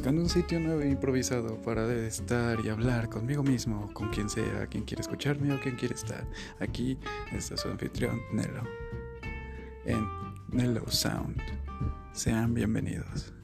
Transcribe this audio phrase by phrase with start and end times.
[0.00, 4.66] buscando un sitio nuevo e improvisado para estar y hablar conmigo mismo, con quien sea,
[4.66, 6.26] quien quiere escucharme o quien quiere estar.
[6.58, 6.98] Aquí
[7.32, 8.62] está su anfitrión, Nelo,
[9.84, 10.02] en
[10.52, 11.36] Nelo Sound.
[12.14, 13.34] Sean bienvenidos.